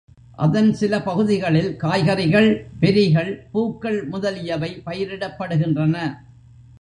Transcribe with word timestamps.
அதன் 0.35 0.73
சில 0.73 0.93
பகுதிகளில் 1.01 1.75
காய்கறிகள், 1.75 2.49
பெரிகள், 2.79 3.45
பூக்கள் 3.51 4.07
முதலியவை 4.07 4.81
பயிரிடப்படுகின்றன. 4.85 5.95